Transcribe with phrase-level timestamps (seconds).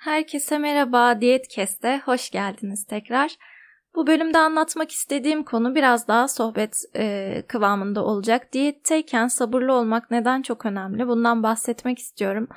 [0.00, 3.36] Herkese merhaba, Diyet Kest'e hoş geldiniz tekrar.
[3.94, 8.52] Bu bölümde anlatmak istediğim konu biraz daha sohbet e, kıvamında olacak.
[8.52, 11.08] Diyetteyken sabırlı olmak neden çok önemli?
[11.08, 12.48] Bundan bahsetmek istiyorum.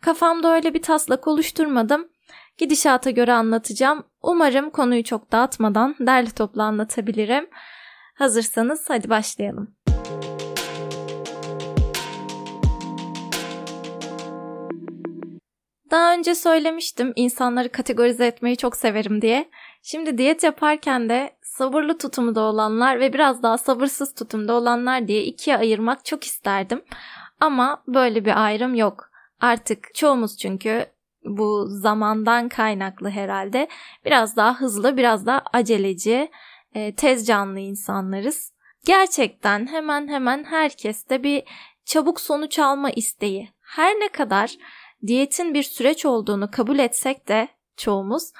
[0.00, 2.08] Kafamda öyle bir taslak oluşturmadım.
[2.58, 4.04] Gidişata göre anlatacağım.
[4.22, 7.48] Umarım konuyu çok dağıtmadan derli toplu anlatabilirim.
[8.14, 9.75] Hazırsanız hadi başlayalım.
[15.96, 19.50] Daha önce söylemiştim insanları kategorize etmeyi çok severim diye.
[19.82, 25.56] Şimdi diyet yaparken de sabırlı tutumda olanlar ve biraz daha sabırsız tutumda olanlar diye ikiye
[25.56, 26.82] ayırmak çok isterdim.
[27.40, 29.10] Ama böyle bir ayrım yok.
[29.40, 30.86] Artık çoğumuz çünkü
[31.24, 33.68] bu zamandan kaynaklı herhalde
[34.04, 36.30] biraz daha hızlı, biraz daha aceleci,
[36.74, 38.52] e, tez canlı insanlarız.
[38.86, 41.42] Gerçekten hemen hemen herkeste bir
[41.84, 43.50] çabuk sonuç alma isteği.
[43.60, 44.56] Her ne kadar
[45.06, 48.32] diyetin bir süreç olduğunu kabul etsek de çoğumuz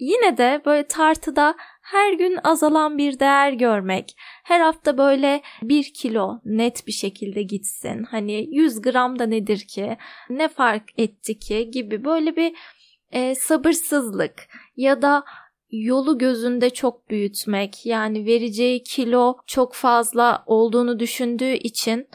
[0.00, 6.40] yine de böyle tartıda her gün azalan bir değer görmek, her hafta böyle bir kilo
[6.44, 8.02] net bir şekilde gitsin.
[8.02, 9.96] Hani 100 gram da nedir ki,
[10.30, 12.54] ne fark etti ki gibi böyle bir
[13.10, 15.24] e, sabırsızlık ya da
[15.70, 22.08] yolu gözünde çok büyütmek yani vereceği kilo çok fazla olduğunu düşündüğü için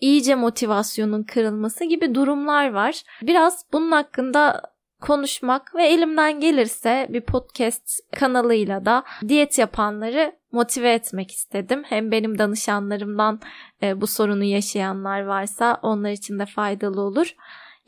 [0.00, 3.02] iyice motivasyonun kırılması gibi durumlar var.
[3.22, 4.62] Biraz bunun hakkında
[5.00, 11.82] konuşmak ve elimden gelirse bir podcast kanalıyla da diyet yapanları motive etmek istedim.
[11.88, 13.40] Hem benim danışanlarımdan
[13.82, 17.34] e, bu sorunu yaşayanlar varsa onlar için de faydalı olur.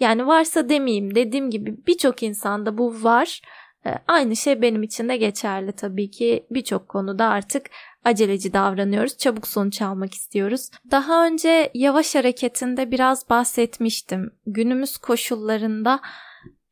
[0.01, 3.41] Yani varsa demeyeyim dediğim gibi birçok insanda bu var.
[3.87, 7.71] E, aynı şey benim için de geçerli tabii ki birçok konuda artık
[8.05, 10.71] aceleci davranıyoruz, çabuk sonuç almak istiyoruz.
[10.91, 14.31] Daha önce yavaş hareketinde biraz bahsetmiştim.
[14.47, 16.01] Günümüz koşullarında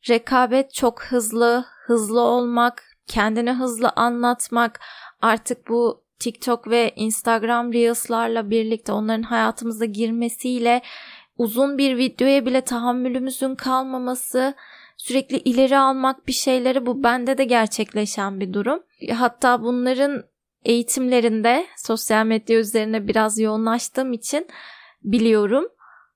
[0.09, 4.79] rekabet çok hızlı, hızlı olmak, kendini hızlı anlatmak,
[5.21, 10.81] artık bu TikTok ve Instagram Reels'larla birlikte onların hayatımıza girmesiyle
[11.37, 14.53] uzun bir videoya bile tahammülümüzün kalmaması,
[14.97, 18.83] sürekli ileri almak bir şeyleri bu bende de gerçekleşen bir durum.
[19.13, 20.23] Hatta bunların
[20.65, 24.47] eğitimlerinde sosyal medya üzerine biraz yoğunlaştığım için
[25.03, 25.67] biliyorum.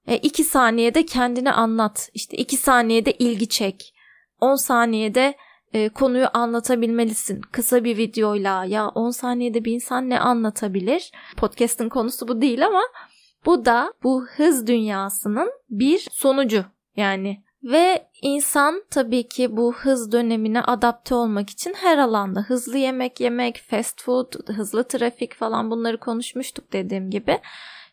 [0.07, 2.09] E, iki saniyede kendini anlat.
[2.13, 3.93] İşte iki saniyede ilgi çek.
[4.41, 5.35] 10 saniyede
[5.73, 7.41] e, konuyu anlatabilmelisin.
[7.41, 11.11] Kısa bir videoyla ya 10 saniyede bir insan ne anlatabilir?
[11.37, 12.81] Podcast'ın konusu bu değil ama
[13.45, 16.65] bu da bu hız dünyasının bir sonucu.
[16.95, 23.19] Yani ve insan tabii ki bu hız dönemine adapte olmak için her alanda hızlı yemek
[23.19, 27.39] yemek, fast food, hızlı trafik falan bunları konuşmuştuk dediğim gibi.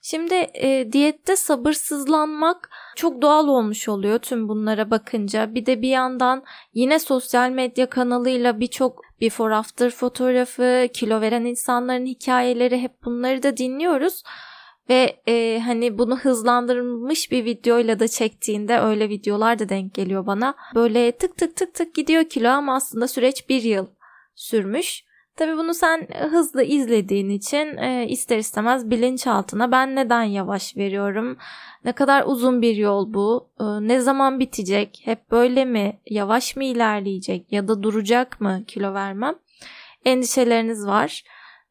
[0.05, 5.55] Şimdi e, diyette sabırsızlanmak çok doğal olmuş oluyor tüm bunlara bakınca.
[5.55, 6.43] Bir de bir yandan
[6.75, 13.57] yine sosyal medya kanalıyla birçok before after fotoğrafı, kilo veren insanların hikayeleri hep bunları da
[13.57, 14.23] dinliyoruz.
[14.93, 20.55] Ve e, hani bunu hızlandırılmış bir videoyla da çektiğinde öyle videolar da denk geliyor bana.
[20.75, 23.87] Böyle tık tık tık tık gidiyor kilo ama aslında süreç bir yıl
[24.35, 25.05] sürmüş.
[25.37, 31.37] Tabii bunu sen hızlı izlediğin için e, ister istemez bilinçaltına ben neden yavaş veriyorum?
[31.85, 33.49] Ne kadar uzun bir yol bu?
[33.61, 35.03] E, ne zaman bitecek?
[35.05, 36.01] Hep böyle mi?
[36.07, 37.53] Yavaş mı ilerleyecek?
[37.53, 39.35] Ya da duracak mı kilo vermem?
[40.05, 41.23] Endişeleriniz var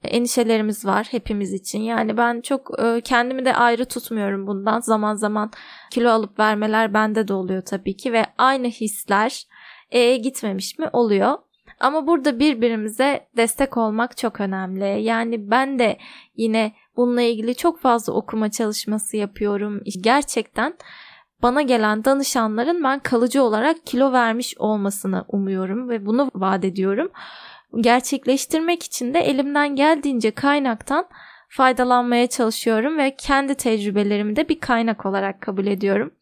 [0.03, 1.79] endişelerimiz var hepimiz için.
[1.79, 4.79] Yani ben çok e, kendimi de ayrı tutmuyorum bundan.
[4.79, 5.51] Zaman zaman
[5.91, 9.43] kilo alıp vermeler bende de oluyor tabii ki ve aynı hisler
[9.91, 11.37] E'ye gitmemiş mi oluyor.
[11.79, 15.03] Ama burada birbirimize destek olmak çok önemli.
[15.03, 15.97] Yani ben de
[16.35, 19.81] yine bununla ilgili çok fazla okuma çalışması yapıyorum.
[20.01, 20.73] Gerçekten
[21.43, 27.11] bana gelen danışanların ben kalıcı olarak kilo vermiş olmasını umuyorum ve bunu vaat ediyorum
[27.79, 31.07] gerçekleştirmek için de elimden geldiğince kaynaktan
[31.49, 36.13] faydalanmaya çalışıyorum ve kendi tecrübelerimi de bir kaynak olarak kabul ediyorum.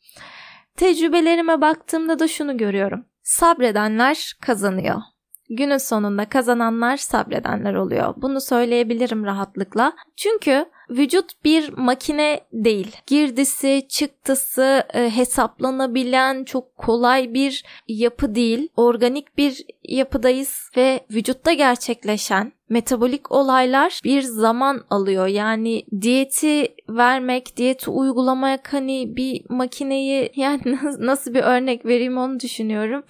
[0.78, 3.06] Tecrübelerime baktığımda da şunu görüyorum.
[3.24, 5.02] Sabredenler kazanıyor.
[5.50, 8.14] Günün sonunda kazananlar sabredenler oluyor.
[8.18, 9.94] Bunu söyleyebilirim rahatlıkla.
[10.16, 12.96] Çünkü vücut bir makine değil.
[13.08, 18.70] Girdisi, çıktısı e, hesaplanabilen çok kolay bir yapı değil.
[18.76, 25.28] Organik bir yapıdayız ve vücutta gerçekleşen metabolik olaylar bir zaman alıyor.
[25.28, 30.62] Yani diyeti vermek, diyeti uygulamak hani bir makineyi yani
[31.00, 33.04] nasıl bir örnek vereyim onu düşünüyorum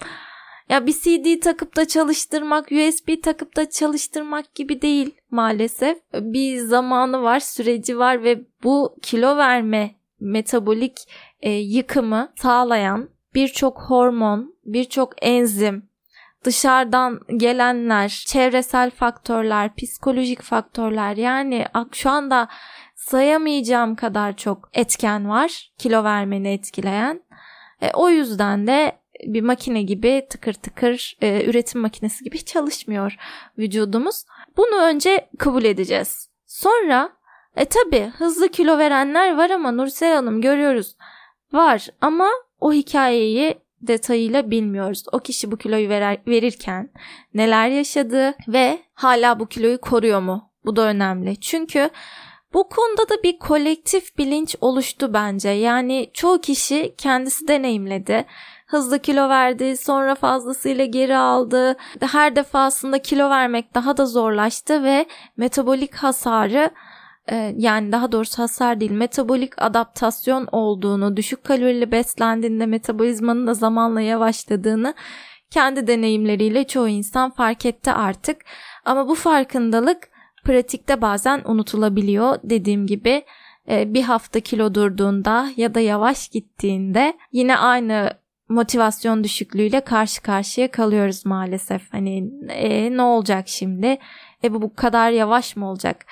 [0.70, 5.98] ya bir CD takıp da çalıştırmak, USB takıp da çalıştırmak gibi değil maalesef.
[6.14, 10.98] Bir zamanı var, süreci var ve bu kilo verme metabolik
[11.40, 15.88] e, yıkımı sağlayan birçok hormon, birçok enzim,
[16.44, 22.48] dışarıdan gelenler, çevresel faktörler, psikolojik faktörler yani şu anda
[22.96, 27.22] sayamayacağım kadar çok etken var kilo vermeni etkileyen.
[27.82, 33.16] E, o yüzden de bir makine gibi tıkır tıkır e, üretim makinesi gibi çalışmıyor
[33.58, 34.24] vücudumuz.
[34.56, 36.28] Bunu önce kabul edeceğiz.
[36.46, 37.12] Sonra
[37.56, 40.96] e tabi hızlı kilo verenler var ama Nursel Hanım görüyoruz
[41.52, 42.28] var ama
[42.60, 45.04] o hikayeyi detayıyla bilmiyoruz.
[45.12, 46.90] O kişi bu kiloyu verer, verirken
[47.34, 50.50] neler yaşadı ve hala bu kiloyu koruyor mu?
[50.64, 51.40] Bu da önemli.
[51.40, 51.90] Çünkü
[52.54, 55.48] bu konuda da bir kolektif bilinç oluştu bence.
[55.48, 58.24] Yani çoğu kişi kendisi deneyimledi.
[58.70, 61.76] Hızlı kilo verdi, sonra fazlasıyla geri aldı.
[62.00, 65.06] Her defasında kilo vermek daha da zorlaştı ve
[65.36, 66.70] metabolik hasarı
[67.30, 74.00] e, yani daha doğrusu hasar değil metabolik adaptasyon olduğunu, düşük kalorili beslendiğinde metabolizmanın da zamanla
[74.00, 74.94] yavaşladığını
[75.50, 78.36] kendi deneyimleriyle çoğu insan fark etti artık.
[78.84, 80.08] Ama bu farkındalık
[80.44, 82.38] pratikte bazen unutulabiliyor.
[82.44, 83.24] Dediğim gibi
[83.68, 88.19] e, bir hafta kilo durduğunda ya da yavaş gittiğinde yine aynı
[88.50, 91.92] motivasyon düşüklüğüyle karşı karşıya kalıyoruz maalesef.
[91.92, 93.98] Hani e, ne olacak şimdi?
[94.44, 96.06] E bu bu kadar yavaş mı olacak?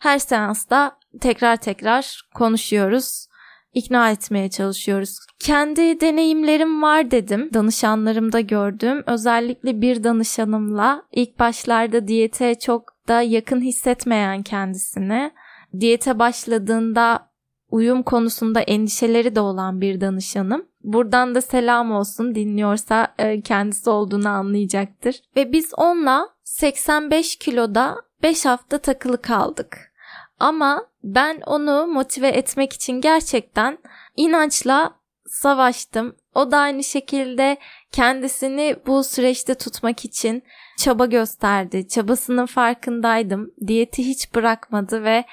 [0.00, 3.26] Her seansta tekrar tekrar konuşuyoruz.
[3.74, 5.18] ikna etmeye çalışıyoruz.
[5.38, 7.50] Kendi deneyimlerim var dedim.
[7.54, 9.02] Danışanlarımda gördüm.
[9.06, 15.32] Özellikle bir danışanımla ilk başlarda diyete çok da yakın hissetmeyen kendisini,
[15.80, 17.30] diyete başladığında
[17.68, 20.66] uyum konusunda endişeleri de olan bir danışanım.
[20.84, 25.22] Buradan da selam olsun dinliyorsa e, kendisi olduğunu anlayacaktır.
[25.36, 29.92] Ve biz onunla 85 kiloda 5 hafta takılı kaldık.
[30.40, 33.78] Ama ben onu motive etmek için gerçekten
[34.16, 34.94] inançla
[35.26, 36.16] savaştım.
[36.34, 37.56] O da aynı şekilde
[37.92, 40.42] kendisini bu süreçte tutmak için
[40.78, 41.88] çaba gösterdi.
[41.88, 43.50] Çabasının farkındaydım.
[43.66, 45.24] Diyeti hiç bırakmadı ve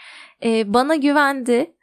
[0.44, 1.74] e, bana güvendi.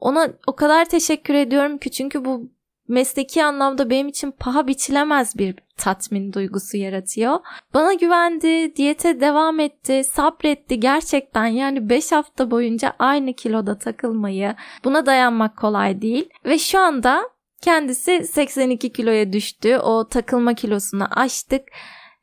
[0.00, 2.50] Ona o kadar teşekkür ediyorum ki çünkü bu
[2.88, 7.38] mesleki anlamda benim için paha biçilemez bir tatmin duygusu yaratıyor.
[7.74, 14.54] Bana güvendi, diyete devam etti, sabretti gerçekten yani 5 hafta boyunca aynı kiloda takılmayı
[14.84, 17.30] buna dayanmak kolay değil ve şu anda
[17.62, 19.78] kendisi 82 kiloya düştü.
[19.78, 21.62] O takılma kilosunu aştık.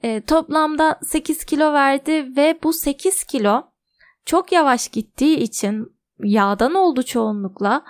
[0.04, 3.64] E, toplamda 8 kilo verdi ve bu 8 kilo
[4.26, 7.84] çok yavaş gittiği için yağdan oldu çoğunlukla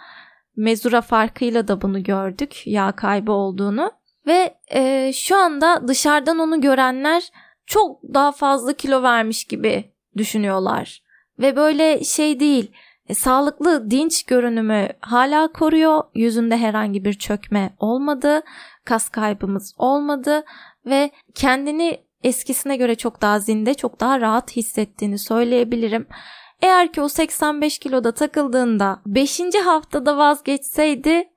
[0.56, 3.92] mezura farkıyla da bunu gördük yağ kaybı olduğunu.
[4.28, 7.24] Ve e, şu anda dışarıdan onu görenler
[7.66, 11.04] çok daha fazla kilo vermiş gibi düşünüyorlar.
[11.40, 12.72] Ve böyle şey değil
[13.10, 16.04] e, sağlıklı dinç görünümü hala koruyor.
[16.16, 18.42] Yüzünde herhangi bir çökme olmadı
[18.86, 20.44] kas kaybımız olmadı
[20.86, 26.08] ve kendini eskisine göre çok daha zinde çok daha rahat hissettiğini söyleyebilirim.
[26.62, 29.42] Eğer ki o 85 kiloda takıldığında 5.
[29.66, 31.30] haftada vazgeçseydi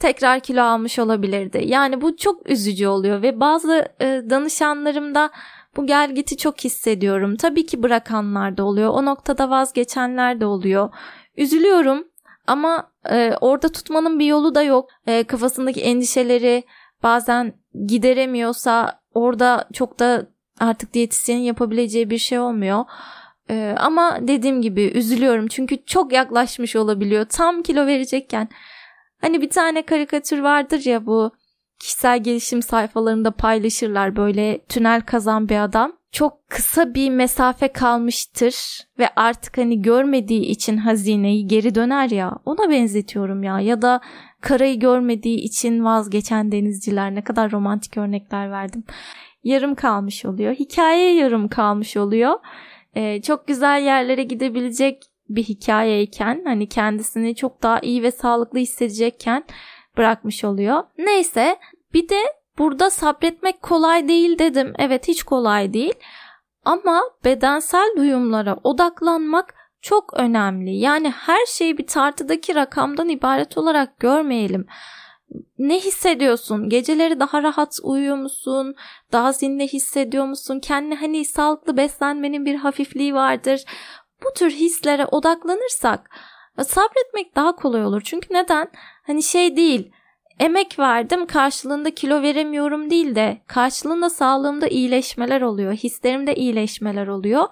[0.00, 1.62] tekrar kilo almış olabilirdi.
[1.66, 5.30] Yani bu çok üzücü oluyor ve bazı e, danışanlarımda
[5.76, 7.36] bu gelgiti çok hissediyorum.
[7.36, 8.90] Tabii ki bırakanlar da oluyor.
[8.90, 10.90] O noktada vazgeçenler de oluyor.
[11.36, 12.04] Üzülüyorum
[12.46, 14.88] ama e, orada tutmanın bir yolu da yok.
[15.06, 16.64] E, kafasındaki endişeleri
[17.02, 17.52] bazen
[17.86, 20.26] gideremiyorsa orada çok da
[20.60, 22.84] artık diyetisyenin yapabileceği bir şey olmuyor.
[23.50, 27.24] Ee, ama dediğim gibi üzülüyorum çünkü çok yaklaşmış olabiliyor.
[27.24, 28.48] Tam kilo verecekken
[29.20, 31.30] hani bir tane karikatür vardır ya bu
[31.78, 35.92] kişisel gelişim sayfalarında paylaşırlar böyle tünel kazan bir adam.
[36.12, 38.54] Çok kısa bir mesafe kalmıştır
[38.98, 44.00] ve artık hani görmediği için hazineyi geri döner ya ona benzetiyorum ya ya da
[44.40, 48.84] karayı görmediği için vazgeçen denizciler ne kadar romantik örnekler verdim.
[49.44, 50.54] Yarım kalmış oluyor.
[50.54, 52.34] Hikaye yarım kalmış oluyor
[52.96, 59.44] e, çok güzel yerlere gidebilecek bir hikayeyken hani kendisini çok daha iyi ve sağlıklı hissedecekken
[59.96, 60.84] bırakmış oluyor.
[60.98, 61.56] Neyse
[61.94, 62.20] bir de
[62.58, 64.72] burada sabretmek kolay değil dedim.
[64.78, 65.94] Evet hiç kolay değil.
[66.64, 70.76] Ama bedensel duyumlara odaklanmak çok önemli.
[70.76, 74.66] Yani her şeyi bir tartıdaki rakamdan ibaret olarak görmeyelim
[75.58, 76.68] ne hissediyorsun?
[76.68, 78.74] Geceleri daha rahat uyuyor musun?
[79.12, 80.60] Daha zinde hissediyor musun?
[80.60, 83.64] Kendi hani sağlıklı beslenmenin bir hafifliği vardır.
[84.24, 86.10] Bu tür hislere odaklanırsak
[86.58, 88.02] e, sabretmek daha kolay olur.
[88.04, 88.68] Çünkü neden?
[89.06, 89.92] Hani şey değil.
[90.40, 95.72] Emek verdim karşılığında kilo veremiyorum değil de karşılığında sağlığımda iyileşmeler oluyor.
[95.72, 97.44] Hislerimde iyileşmeler oluyor.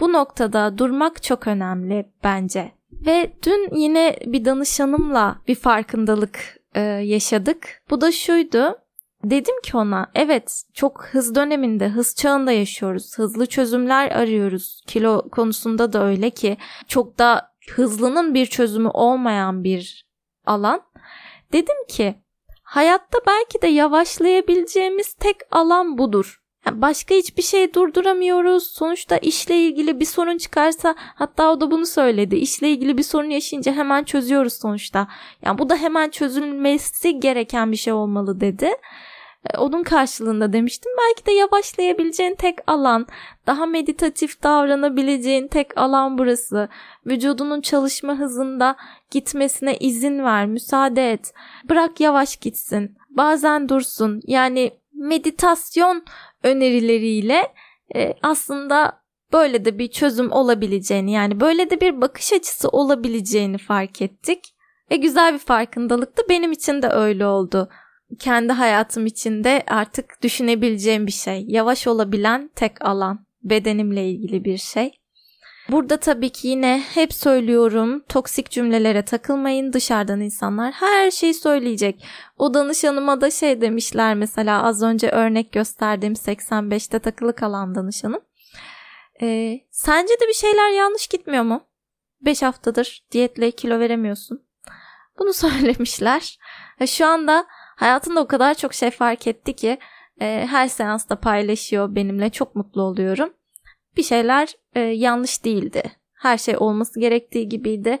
[0.00, 2.72] Bu noktada durmak çok önemli bence.
[2.92, 7.82] Ve dün yine bir danışanımla bir farkındalık e, yaşadık.
[7.90, 8.78] Bu da şuydu.
[9.24, 13.18] Dedim ki ona evet çok hız döneminde, hız çağında yaşıyoruz.
[13.18, 14.82] Hızlı çözümler arıyoruz.
[14.86, 16.56] Kilo konusunda da öyle ki
[16.88, 20.06] çok da hızlının bir çözümü olmayan bir
[20.46, 20.82] alan.
[21.52, 22.14] Dedim ki
[22.62, 26.41] hayatta belki de yavaşlayabileceğimiz tek alan budur.
[26.70, 28.66] Başka hiçbir şey durduramıyoruz.
[28.66, 32.36] Sonuçta işle ilgili bir sorun çıkarsa hatta o da bunu söyledi.
[32.36, 35.08] İşle ilgili bir sorun yaşayınca hemen çözüyoruz sonuçta.
[35.44, 38.70] Yani bu da hemen çözülmesi gereken bir şey olmalı dedi.
[39.50, 40.92] E, onun karşılığında demiştim.
[40.98, 43.06] Belki de yavaşlayabileceğin tek alan,
[43.46, 46.68] daha meditatif davranabileceğin tek alan burası.
[47.06, 48.76] Vücudunun çalışma hızında
[49.10, 51.34] gitmesine izin ver, müsaade et.
[51.68, 52.96] Bırak yavaş gitsin.
[53.10, 54.20] Bazen dursun.
[54.26, 56.04] Yani meditasyon
[56.42, 57.52] önerileriyle
[57.94, 64.02] e, aslında böyle de bir çözüm olabileceğini yani böyle de bir bakış açısı olabileceğini fark
[64.02, 64.54] ettik.
[64.90, 66.22] Ve güzel bir farkındalıktı.
[66.28, 67.68] Benim için de öyle oldu
[68.18, 71.44] kendi hayatım içinde artık düşünebileceğim bir şey.
[71.48, 73.26] Yavaş olabilen tek alan.
[73.42, 75.01] Bedenimle ilgili bir şey.
[75.72, 82.04] Burada tabii ki yine hep söylüyorum toksik cümlelere takılmayın dışarıdan insanlar her şeyi söyleyecek.
[82.38, 88.20] O danışanıma da şey demişler mesela az önce örnek gösterdiğim 85'te takılı kalan danışanım.
[89.22, 91.60] Ee, sence de bir şeyler yanlış gitmiyor mu?
[92.20, 94.42] 5 haftadır diyetle kilo veremiyorsun.
[95.18, 96.38] Bunu söylemişler.
[96.86, 97.46] Şu anda
[97.82, 99.78] Hayatında o kadar çok şey fark etti ki
[100.20, 102.30] e, her seansta paylaşıyor benimle.
[102.30, 103.34] Çok mutlu oluyorum.
[103.96, 105.82] Bir şeyler e, yanlış değildi.
[106.14, 107.98] Her şey olması gerektiği gibiydi.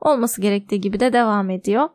[0.00, 1.88] Olması gerektiği gibi de devam ediyor.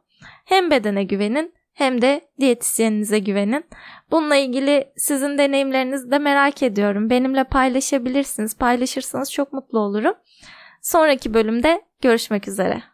[0.45, 3.65] Hem bedene güvenin hem de diyetisyeninize güvenin.
[4.11, 7.09] Bununla ilgili sizin deneyimlerinizi de merak ediyorum.
[7.09, 8.57] Benimle paylaşabilirsiniz.
[8.57, 10.13] Paylaşırsanız çok mutlu olurum.
[10.81, 12.92] Sonraki bölümde görüşmek üzere.